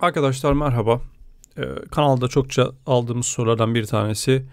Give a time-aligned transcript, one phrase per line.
[0.00, 1.00] Arkadaşlar merhaba.
[1.58, 4.44] Ee, kanalda çokça aldığımız sorulardan bir tanesi.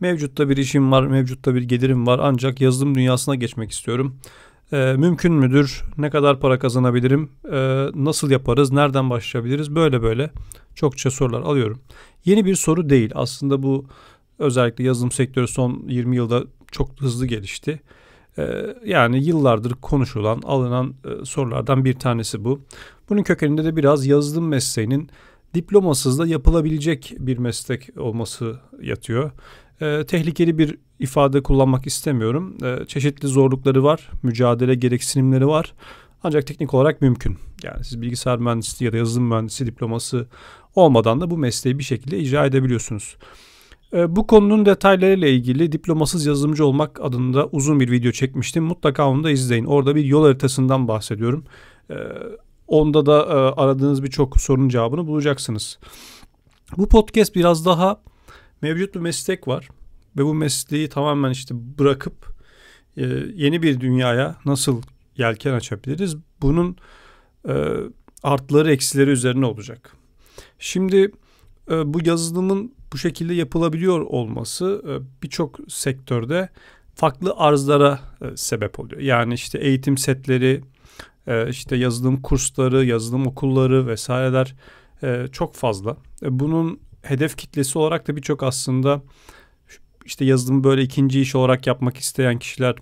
[0.00, 4.16] Mevcutta bir işim var, mevcutta bir gelirim var ancak yazılım dünyasına geçmek istiyorum.
[4.72, 5.82] Ee, mümkün müdür?
[5.98, 7.30] Ne kadar para kazanabilirim?
[7.52, 8.72] Ee, nasıl yaparız?
[8.72, 9.74] Nereden başlayabiliriz?
[9.74, 10.30] Böyle böyle
[10.74, 11.80] çokça sorular alıyorum.
[12.24, 13.10] Yeni bir soru değil.
[13.14, 13.86] Aslında bu
[14.38, 17.80] özellikle yazılım sektörü son 20 yılda çok hızlı gelişti.
[18.38, 22.60] Ee, yani yıllardır konuşulan, alınan e, sorulardan bir tanesi bu.
[23.08, 25.10] Bunun kökeninde de biraz yazılım mesleğinin
[25.54, 29.30] diplomasız da yapılabilecek bir meslek olması yatıyor.
[29.80, 32.56] E, tehlikeli bir ifade kullanmak istemiyorum.
[32.64, 35.74] E, çeşitli zorlukları var, mücadele gereksinimleri var.
[36.22, 37.38] Ancak teknik olarak mümkün.
[37.62, 40.26] Yani siz bilgisayar mühendisliği ya da yazılım mühendisi diploması
[40.74, 43.16] olmadan da bu mesleği bir şekilde icra edebiliyorsunuz.
[43.92, 48.64] E, bu konunun detaylarıyla ilgili diplomasız yazılımcı olmak adında uzun bir video çekmiştim.
[48.64, 49.64] Mutlaka onu da izleyin.
[49.64, 51.44] Orada bir yol haritasından bahsediyorum.
[51.90, 51.94] E,
[52.70, 55.78] Onda da e, aradığınız birçok sorunun cevabını bulacaksınız.
[56.76, 58.02] Bu podcast biraz daha
[58.62, 59.68] mevcut bir meslek var
[60.16, 62.34] ve bu mesleği tamamen işte bırakıp
[62.96, 63.02] e,
[63.34, 64.82] yeni bir dünyaya nasıl
[65.16, 66.16] yelken açabiliriz?
[66.42, 66.76] Bunun
[67.48, 67.54] e,
[68.22, 69.96] artları eksileri üzerine olacak.
[70.58, 71.12] Şimdi
[71.68, 76.48] bu yazılımın bu şekilde yapılabiliyor olması e, birçok sektörde
[76.94, 79.00] farklı arzlara e, sebep oluyor.
[79.00, 80.60] Yani işte eğitim setleri,
[81.26, 84.54] e, işte yazılım kursları, yazılım okulları vesaireler
[85.32, 85.96] çok fazla.
[86.22, 89.02] Bunun hedef kitlesi olarak da birçok aslında
[90.04, 92.74] işte yazılımı böyle ikinci iş olarak yapmak isteyen kişiler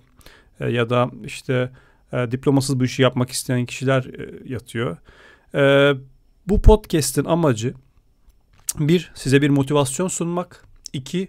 [0.59, 1.71] ya da işte
[2.11, 4.05] diplomasız bu işi yapmak isteyen kişiler
[4.45, 4.97] yatıyor.
[6.47, 7.73] Bu podcast'in amacı
[8.79, 11.27] bir size bir motivasyon sunmak, iki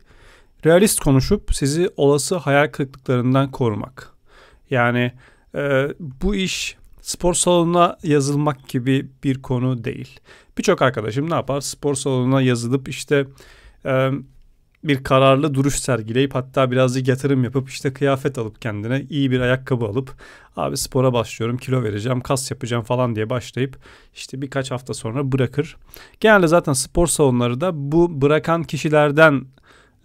[0.66, 4.12] realist konuşup sizi olası hayal kırıklıklarından korumak.
[4.70, 5.12] Yani
[5.54, 10.20] e, bu iş spor salonuna yazılmak gibi bir konu değil.
[10.58, 11.60] Birçok arkadaşım ne yapar?
[11.60, 13.26] Spor salonuna yazılıp işte
[13.84, 14.10] e,
[14.84, 19.84] bir kararlı duruş sergileyip hatta birazcık yatırım yapıp işte kıyafet alıp kendine iyi bir ayakkabı
[19.84, 20.14] alıp
[20.56, 23.78] abi spora başlıyorum kilo vereceğim kas yapacağım falan diye başlayıp
[24.14, 25.76] işte birkaç hafta sonra bırakır.
[26.20, 29.44] Genelde zaten spor salonları da bu bırakan kişilerden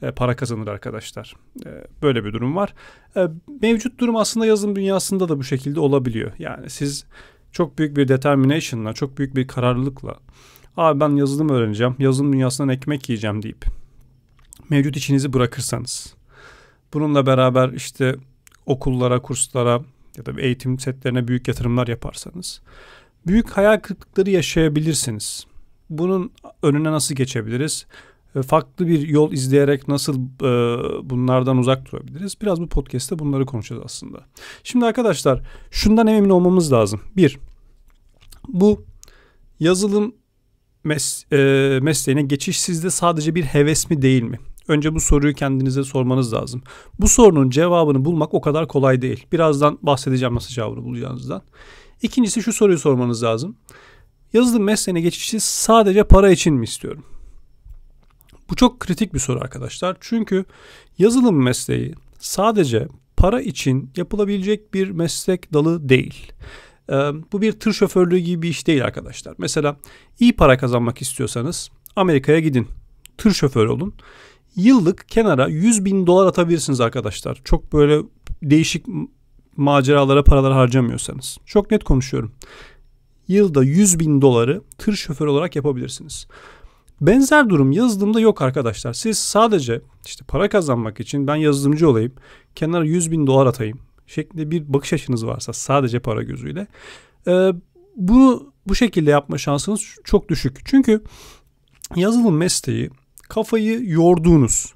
[0.01, 1.33] e, para kazanır arkadaşlar.
[1.65, 1.69] E,
[2.01, 2.73] böyle bir durum var.
[3.17, 3.27] E,
[3.61, 6.31] mevcut durum aslında yazılım dünyasında da bu şekilde olabiliyor.
[6.39, 7.05] Yani siz
[7.51, 10.15] çok büyük bir determination'la, çok büyük bir kararlılıkla
[10.77, 13.65] abi ben yazılım öğreneceğim, yazılım dünyasından ekmek yiyeceğim deyip
[14.69, 16.15] mevcut işinizi bırakırsanız
[16.93, 18.15] bununla beraber işte
[18.65, 19.81] okullara, kurslara
[20.17, 22.61] ya da eğitim setlerine büyük yatırımlar yaparsanız
[23.27, 25.45] büyük hayal kırıklıkları yaşayabilirsiniz.
[25.89, 26.31] Bunun
[26.63, 27.85] önüne nasıl geçebiliriz?
[28.43, 30.49] farklı bir yol izleyerek nasıl e,
[31.09, 32.41] bunlardan uzak durabiliriz?
[32.41, 34.25] Biraz bu podcast'te bunları konuşacağız aslında.
[34.63, 37.01] Şimdi arkadaşlar şundan emin olmamız lazım.
[37.17, 37.39] Bir,
[38.47, 38.85] bu
[39.59, 40.15] yazılım
[40.83, 44.39] mes e, mesleğine geçiş sizde sadece bir heves mi değil mi?
[44.67, 46.63] Önce bu soruyu kendinize sormanız lazım.
[46.99, 49.25] Bu sorunun cevabını bulmak o kadar kolay değil.
[49.31, 51.41] Birazdan bahsedeceğim nasıl cevabını bulacağınızdan.
[52.01, 53.55] İkincisi şu soruyu sormanız lazım.
[54.33, 57.03] Yazılım mesleğine geçişi sadece para için mi istiyorum?
[58.49, 59.97] Bu çok kritik bir soru arkadaşlar.
[59.99, 60.45] Çünkü
[60.97, 62.87] yazılım mesleği sadece
[63.17, 66.33] para için yapılabilecek bir meslek dalı değil.
[66.89, 66.93] Ee,
[67.31, 69.35] bu bir tır şoförlüğü gibi bir iş değil arkadaşlar.
[69.37, 69.77] Mesela
[70.19, 72.67] iyi para kazanmak istiyorsanız Amerika'ya gidin.
[73.17, 73.93] Tır şoförü olun.
[74.55, 77.41] Yıllık kenara 100 bin dolar atabilirsiniz arkadaşlar.
[77.43, 78.03] Çok böyle
[78.43, 78.85] değişik
[79.57, 81.37] maceralara paralar harcamıyorsanız.
[81.45, 82.31] Çok net konuşuyorum.
[83.27, 86.27] Yılda 100 bin doları tır şoförü olarak yapabilirsiniz.
[87.01, 88.93] Benzer durum yazılımda yok arkadaşlar.
[88.93, 92.13] Siz sadece işte para kazanmak için ben yazılımcı olayım,
[92.55, 96.67] kenara 100 bin dolar atayım şeklinde bir bakış açınız varsa sadece para gözüyle
[97.27, 97.51] e,
[97.95, 100.65] bunu bu şekilde yapma şansınız çok düşük.
[100.65, 101.03] Çünkü
[101.95, 102.89] yazılım mesleği
[103.29, 104.73] kafayı yorduğunuz,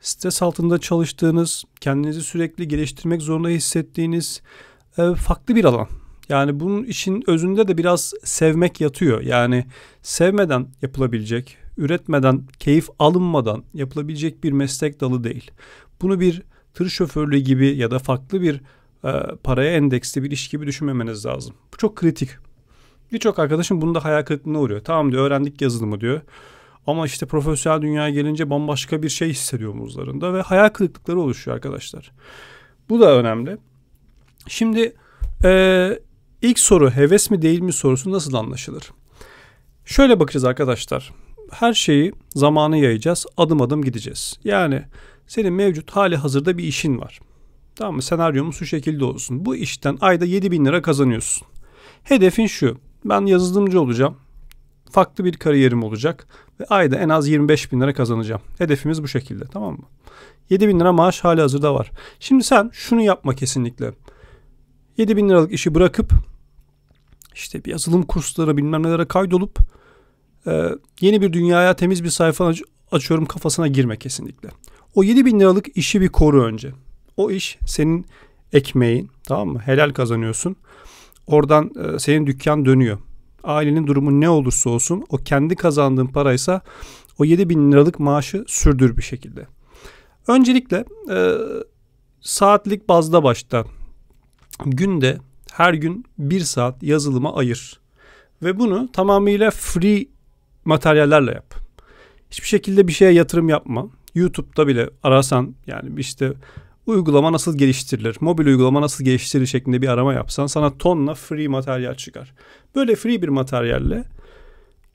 [0.00, 4.42] stres altında çalıştığınız, kendinizi sürekli geliştirmek zorunda hissettiğiniz
[4.98, 5.88] e, farklı bir alan.
[6.28, 9.20] Yani bunun işin özünde de biraz sevmek yatıyor.
[9.20, 9.64] Yani
[10.02, 15.50] sevmeden yapılabilecek, üretmeden, keyif alınmadan yapılabilecek bir meslek dalı değil.
[16.02, 16.42] Bunu bir
[16.74, 18.60] tır şoförlüğü gibi ya da farklı bir
[19.04, 21.54] e, paraya endeksli bir iş gibi düşünmemeniz lazım.
[21.72, 22.30] Bu çok kritik.
[23.12, 24.80] Birçok arkadaşım bunda hayal kırıklığına uğruyor.
[24.80, 26.20] Tamam diyor öğrendik yazılımı diyor.
[26.86, 32.12] Ama işte profesyonel dünyaya gelince bambaşka bir şey hissediyor omuzlarında ve hayal kırıklıkları oluşuyor arkadaşlar.
[32.88, 33.58] Bu da önemli.
[34.48, 34.96] Şimdi
[35.44, 35.98] e,
[36.44, 38.90] İlk soru heves mi değil mi sorusu nasıl anlaşılır?
[39.84, 41.12] Şöyle bakacağız arkadaşlar.
[41.50, 43.26] Her şeyi zamanı yayacağız.
[43.36, 44.38] Adım adım gideceğiz.
[44.44, 44.82] Yani
[45.26, 47.20] senin mevcut hali hazırda bir işin var.
[47.76, 48.02] Tamam mı?
[48.02, 49.44] Senaryomuz şu şekilde olsun.
[49.44, 51.46] Bu işten ayda 7 bin lira kazanıyorsun.
[52.02, 52.78] Hedefin şu.
[53.04, 54.16] Ben yazılımcı olacağım.
[54.94, 56.26] Farklı bir kariyerim olacak
[56.60, 58.40] ve ayda en az 25 bin lira kazanacağım.
[58.58, 59.84] Hedefimiz bu şekilde tamam mı?
[60.50, 61.90] 7 bin lira maaş hali hazırda var.
[62.20, 63.92] Şimdi sen şunu yapma kesinlikle.
[64.96, 66.12] 7 bin liralık işi bırakıp
[67.34, 69.58] işte bir yazılım kursları bilmem nelere kaydolup
[70.46, 70.70] e,
[71.00, 72.52] yeni bir dünyaya temiz bir sayfa
[72.92, 74.48] açıyorum kafasına girme kesinlikle.
[74.94, 76.72] O 7 bin liralık işi bir koru önce.
[77.16, 78.06] O iş senin
[78.52, 79.58] ekmeğin tamam mı?
[79.58, 80.56] Helal kazanıyorsun.
[81.26, 82.98] Oradan e, senin dükkan dönüyor.
[83.44, 86.60] Ailenin durumu ne olursa olsun o kendi kazandığın paraysa
[87.18, 89.46] o 7 bin liralık maaşı sürdür bir şekilde.
[90.28, 91.34] Öncelikle e,
[92.20, 93.64] saatlik bazda başta
[94.66, 95.18] günde
[95.52, 97.80] her gün bir saat yazılıma ayır.
[98.42, 100.06] Ve bunu tamamıyla free
[100.64, 101.54] materyallerle yap.
[102.30, 103.88] Hiçbir şekilde bir şeye yatırım yapma.
[104.14, 106.32] YouTube'da bile arasan yani işte
[106.86, 111.94] uygulama nasıl geliştirilir, mobil uygulama nasıl geliştirilir şeklinde bir arama yapsan sana tonla free materyal
[111.94, 112.34] çıkar.
[112.74, 114.04] Böyle free bir materyalle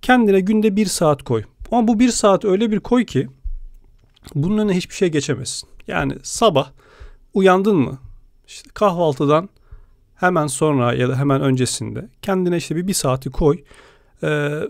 [0.02, 1.44] kendine günde bir saat koy.
[1.72, 3.28] Ama bu bir saat öyle bir koy ki
[4.36, 5.70] bunun önüne hiçbir şey geçemezsin.
[5.88, 6.72] Yani sabah
[7.34, 8.00] uyandın mı?
[8.48, 9.50] İşte kahvaltıdan
[10.16, 13.64] hemen sonra ya da hemen öncesinde kendine işte bir, bir saati koy.
[14.24, 14.62] Ee,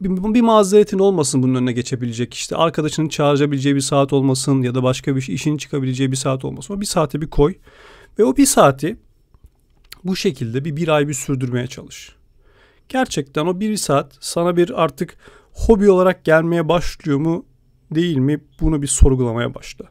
[0.00, 4.82] bir, bir mazeretin olmasın bunun önüne geçebilecek işte arkadaşının çağırabileceği bir saat olmasın ya da
[4.82, 6.74] başka bir işinin çıkabileceği bir saat olmasın.
[6.74, 7.54] O bir saate bir koy
[8.18, 8.96] ve o bir saati
[10.04, 12.16] bu şekilde bir bir ay bir sürdürmeye çalış.
[12.88, 15.16] Gerçekten o bir saat sana bir artık
[15.52, 17.46] hobi olarak gelmeye başlıyor mu
[17.90, 19.84] değil mi bunu bir sorgulamaya başla.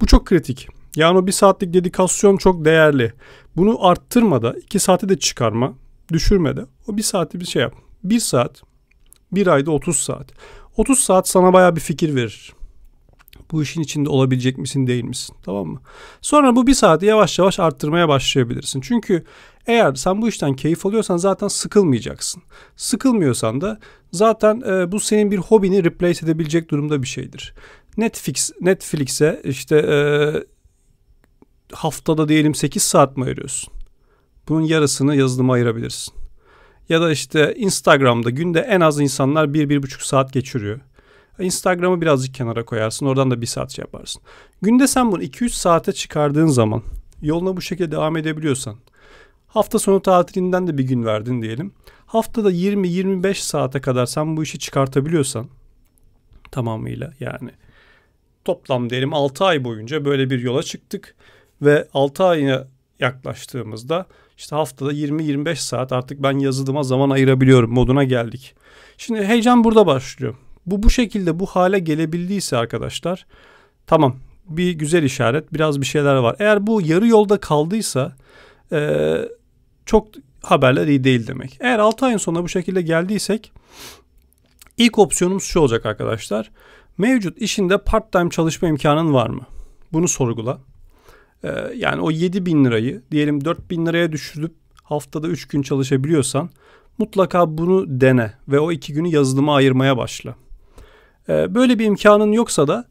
[0.00, 0.68] Bu çok kritik.
[0.96, 3.12] Yani o bir saatlik dedikasyon çok değerli.
[3.56, 5.74] Bunu arttırma da iki saate de çıkarma,
[6.12, 7.74] düşürme de o bir saati bir şey yap.
[8.04, 8.62] Bir saat
[9.32, 10.32] bir ayda 30 saat.
[10.76, 12.52] 30 saat sana baya bir fikir verir.
[13.52, 15.36] Bu işin içinde olabilecek misin değil misin?
[15.44, 15.80] Tamam mı?
[16.20, 18.80] Sonra bu bir saati yavaş yavaş arttırmaya başlayabilirsin.
[18.80, 19.24] Çünkü
[19.66, 22.42] eğer sen bu işten keyif alıyorsan zaten sıkılmayacaksın.
[22.76, 23.78] Sıkılmıyorsan da
[24.12, 27.54] zaten e, bu senin bir hobini replace edebilecek durumda bir şeydir.
[27.96, 29.98] Netflix Netflix'e işte e,
[31.72, 33.72] haftada diyelim 8 saat mi ayırıyorsun?
[34.48, 36.17] Bunun yarısını yazılıma ayırabilirsin.
[36.88, 40.80] Ya da işte Instagram'da günde en az insanlar bir bir buçuk saat geçiriyor.
[41.38, 43.06] Instagram'ı birazcık kenara koyarsın.
[43.06, 44.22] Oradan da bir saat şey yaparsın.
[44.62, 46.82] Günde sen bunu 2-3 saate çıkardığın zaman
[47.22, 48.76] yoluna bu şekilde devam edebiliyorsan
[49.48, 51.72] hafta sonu tatilinden de bir gün verdin diyelim.
[52.06, 55.48] Haftada 20-25 saate kadar sen bu işi çıkartabiliyorsan
[56.50, 57.50] tamamıyla yani
[58.44, 61.14] toplam diyelim 6 ay boyunca böyle bir yola çıktık
[61.62, 62.66] ve 6 ayına
[63.00, 64.06] yaklaştığımızda
[64.38, 68.54] işte haftada 20-25 saat artık ben yazılıma zaman ayırabiliyorum moduna geldik.
[68.98, 70.34] Şimdi heyecan burada başlıyor.
[70.66, 73.26] Bu bu şekilde bu hale gelebildiyse arkadaşlar
[73.86, 74.16] tamam
[74.48, 76.36] bir güzel işaret biraz bir şeyler var.
[76.38, 78.16] Eğer bu yarı yolda kaldıysa
[78.72, 79.14] e,
[79.86, 80.08] çok
[80.42, 81.56] haberler iyi değil demek.
[81.60, 83.52] Eğer 6 ayın sonunda bu şekilde geldiysek
[84.76, 86.50] ilk opsiyonumuz şu olacak arkadaşlar.
[86.98, 89.42] Mevcut işinde part time çalışma imkanın var mı?
[89.92, 90.58] Bunu sorgula.
[91.44, 94.52] Ee, yani o 7 bin lirayı diyelim 4 bin liraya düşürüp
[94.82, 96.50] haftada 3 gün çalışabiliyorsan
[96.98, 100.34] mutlaka bunu dene ve o 2 günü yazılıma ayırmaya başla.
[101.28, 102.84] Ee, böyle bir imkanın yoksa da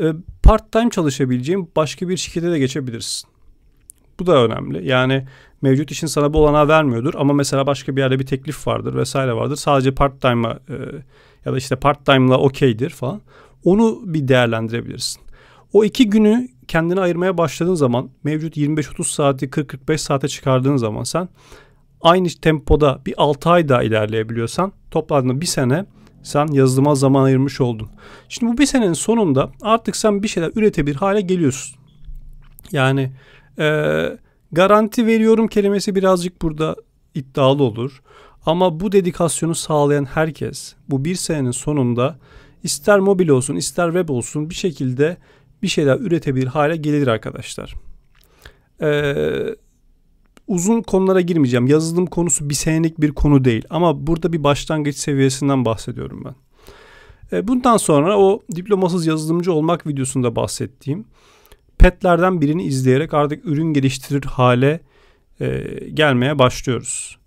[0.00, 0.12] e,
[0.42, 3.28] part time çalışabileceğin başka bir şirkete de geçebilirsin.
[4.20, 4.88] Bu da önemli.
[4.88, 5.26] Yani
[5.62, 9.32] mevcut işin sana bu olanağı vermiyordur ama mesela başka bir yerde bir teklif vardır vesaire
[9.32, 9.56] vardır.
[9.56, 10.74] Sadece part time'a e,
[11.44, 13.20] ya da işte part time'la okeydir falan.
[13.64, 15.22] Onu bir değerlendirebilirsin.
[15.72, 21.28] O iki günü kendine ayırmaya başladığın zaman mevcut 25-30 saati 40-45 saate çıkardığın zaman sen
[22.00, 25.86] aynı tempoda bir 6 ay daha ilerleyebiliyorsan topladığında bir sene
[26.22, 27.88] sen yazılıma zaman ayırmış oldun.
[28.28, 31.78] Şimdi bu bir senenin sonunda artık sen bir şeyler üretebilir hale geliyorsun.
[32.72, 33.12] Yani
[33.58, 34.04] e,
[34.52, 36.76] garanti veriyorum kelimesi birazcık burada
[37.14, 38.02] iddialı olur.
[38.46, 42.18] Ama bu dedikasyonu sağlayan herkes bu bir senenin sonunda
[42.62, 45.16] ister mobil olsun ister web olsun bir şekilde
[45.62, 47.74] bir şeyler üretebilir hale gelir arkadaşlar.
[48.82, 49.56] Ee,
[50.46, 51.66] uzun konulara girmeyeceğim.
[51.66, 53.64] Yazılım konusu bir senelik bir konu değil.
[53.70, 56.34] Ama burada bir başlangıç seviyesinden bahsediyorum ben.
[57.32, 61.04] Ee, bundan sonra o diplomasız yazılımcı olmak videosunda bahsettiğim
[61.78, 64.80] petlerden birini izleyerek artık ürün geliştirir hale
[65.40, 67.18] e, gelmeye başlıyoruz.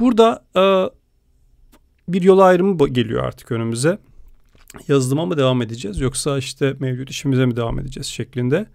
[0.00, 0.62] Burada e,
[2.12, 3.98] bir yol ayrımı geliyor artık önümüze
[4.88, 8.66] yazılıma mı devam edeceğiz yoksa işte mevcut işimize mi devam edeceğiz şeklinde.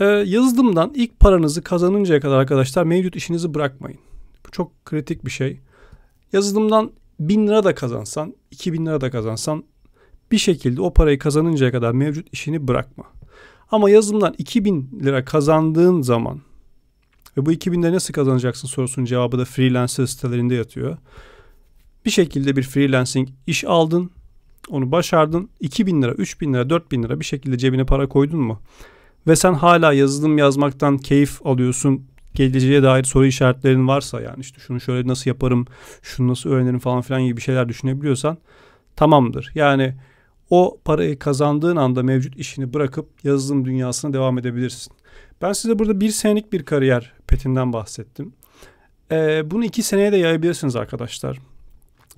[0.00, 3.98] Ee, yazılımdan ilk paranızı kazanıncaya kadar arkadaşlar mevcut işinizi bırakmayın.
[4.46, 5.60] Bu çok kritik bir şey.
[6.32, 9.64] Yazılımdan bin lira da kazansan, iki bin lira da kazansan
[10.32, 13.04] bir şekilde o parayı kazanıncaya kadar mevcut işini bırakma.
[13.70, 16.40] Ama yazılımdan 2000 lira kazandığın zaman
[17.36, 20.96] ve bu 2000 lira nasıl kazanacaksın sorusunun cevabı da freelancer sitelerinde yatıyor.
[22.04, 24.10] Bir şekilde bir freelancing iş aldın.
[24.68, 25.50] Onu başardın.
[25.60, 28.60] 2000 lira, 3000 lira, 4000 lira bir şekilde cebine para koydun mu?
[29.26, 32.04] Ve sen hala yazılım yazmaktan keyif alıyorsun.
[32.34, 35.66] Geleceğe dair soru işaretlerin varsa yani işte şunu şöyle nasıl yaparım,
[36.02, 38.38] şunu nasıl öğrenirim falan filan gibi bir şeyler düşünebiliyorsan
[38.96, 39.50] tamamdır.
[39.54, 39.94] Yani
[40.50, 44.92] o parayı kazandığın anda mevcut işini bırakıp yazılım dünyasına devam edebilirsin.
[45.42, 48.32] Ben size burada bir senelik bir kariyer petinden bahsettim.
[49.12, 51.38] Ee, bunu iki seneye de yayabilirsiniz arkadaşlar.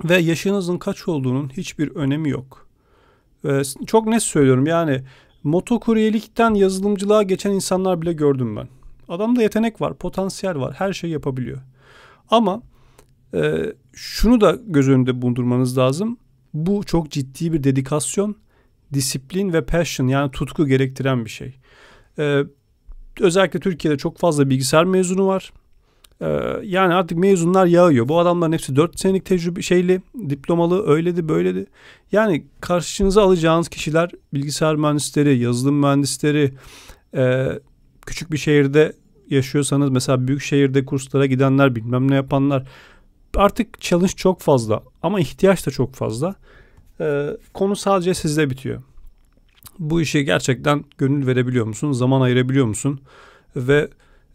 [0.04, 2.66] Ve yaşınızın kaç olduğunun hiçbir önemi yok.
[3.44, 5.02] Ee, çok net söylüyorum yani
[5.42, 8.68] motokuryelikten yazılımcılığa geçen insanlar bile gördüm ben.
[9.08, 11.58] Adamda yetenek var, potansiyel var, her şeyi yapabiliyor.
[12.30, 12.62] Ama
[13.34, 16.18] e, şunu da göz önünde bulundurmanız lazım.
[16.54, 18.36] Bu çok ciddi bir dedikasyon,
[18.92, 21.54] disiplin ve passion yani tutku gerektiren bir şey.
[22.18, 22.42] Ee,
[23.20, 25.52] özellikle Türkiye'de çok fazla bilgisayar mezunu var.
[26.20, 26.26] Ee,
[26.62, 28.08] yani artık mezunlar yağıyor.
[28.08, 31.66] Bu adamların hepsi 4 senelik tecrübe şeyli, diplomalı, öyledi, böyledi.
[32.12, 36.52] Yani karşınıza alacağınız kişiler bilgisayar mühendisleri, yazılım mühendisleri,
[37.14, 37.48] e,
[38.06, 38.92] küçük bir şehirde
[39.30, 42.68] yaşıyorsanız mesela büyük şehirde kurslara gidenler, bilmem ne yapanlar.
[43.36, 46.34] Artık challenge çok fazla ama ihtiyaç da çok fazla.
[47.00, 48.82] Ee, konu sadece sizde bitiyor.
[49.78, 51.92] Bu işe gerçekten gönül verebiliyor musun?
[51.92, 53.00] Zaman ayırabiliyor musun?
[53.56, 53.88] Ve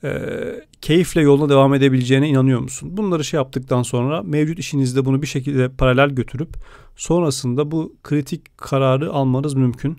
[0.06, 0.12] e,
[0.82, 2.98] keyifle yoluna devam edebileceğine inanıyor musun?
[2.98, 6.50] Bunları şey yaptıktan sonra mevcut işinizde bunu bir şekilde paralel götürüp
[6.96, 9.98] sonrasında bu kritik kararı almanız mümkün.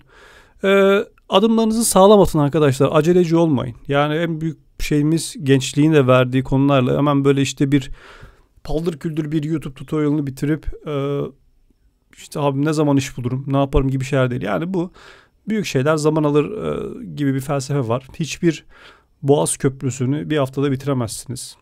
[0.63, 0.99] E,
[1.29, 2.89] adımlarınızı sağlam atın arkadaşlar.
[2.91, 3.75] Aceleci olmayın.
[3.87, 7.91] Yani en büyük şeyimiz gençliğin de verdiği konularla hemen böyle işte bir
[8.63, 11.21] paldır küldür bir YouTube tutorialını bitirip e,
[12.17, 14.41] işte abi ne zaman iş bulurum, ne yaparım gibi şeyler değil.
[14.41, 14.91] Yani bu
[15.49, 18.07] büyük şeyler zaman alır e, gibi bir felsefe var.
[18.19, 18.65] Hiçbir
[19.27, 21.57] Boğaz Köprüsü'nü bir haftada bitiremezsiniz.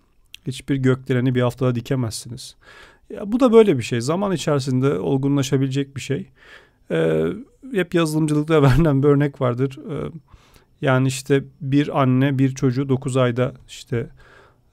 [0.47, 2.55] Hiçbir gökdeleni bir haftada dikemezsiniz.
[3.09, 4.01] Ya bu da böyle bir şey.
[4.01, 6.29] Zaman içerisinde olgunlaşabilecek bir şey.
[6.91, 7.23] Ee,
[7.73, 9.79] hep yazılımcılıkta verilen bir örnek vardır.
[9.91, 10.11] Ee,
[10.81, 14.09] yani işte bir anne bir çocuğu 9 ayda işte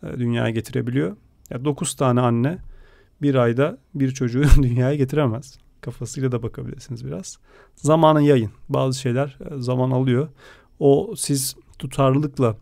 [0.03, 1.17] e, dünyaya getirebiliyor.
[1.51, 2.59] Ya 9 tane anne
[3.23, 5.59] bir ayda bir çocuğu dünyaya getiremez.
[5.81, 7.39] Kafasıyla da bakabilirsiniz biraz.
[7.77, 8.51] Zamanı yayın.
[8.69, 10.29] Bazı şeyler e, zaman alıyor.
[10.81, 12.57] O siz tutarlılıkla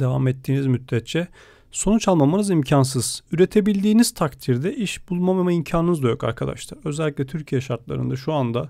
[0.00, 1.28] devam ettiğiniz müddetçe
[1.70, 3.22] sonuç almamanız imkansız.
[3.32, 6.78] Üretebildiğiniz takdirde iş bulmama imkanınız da yok arkadaşlar.
[6.84, 8.68] Özellikle Türkiye şartlarında şu anda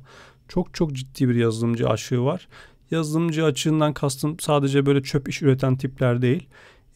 [0.48, 2.48] çok çok ciddi bir yazılımcı açığı var.
[2.90, 6.48] Yazılımcı açığından kastım sadece böyle çöp iş üreten tipler değil.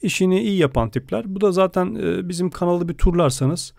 [0.02, 1.34] İşini iyi yapan tipler.
[1.34, 3.74] Bu da zaten e, bizim kanalı bir turlarsanız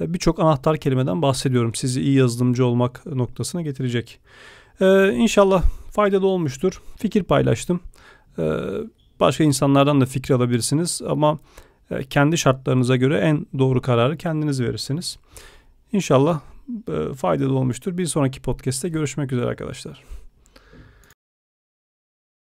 [0.00, 1.74] e, birçok anahtar kelimeden bahsediyorum.
[1.74, 4.20] Sizi iyi yazılımcı olmak noktasına getirecek.
[4.80, 6.82] Ee, inşallah faydalı olmuştur.
[6.96, 7.80] Fikir paylaştım.
[8.38, 8.42] Ee,
[9.20, 11.38] Başka insanlardan da fikir alabilirsiniz ama
[11.90, 15.18] e, kendi şartlarınıza göre en doğru kararı kendiniz verirsiniz.
[15.92, 16.40] İnşallah
[16.88, 17.98] e, faydalı olmuştur.
[17.98, 20.25] Bir sonraki podcast'te görüşmek üzere arkadaşlar.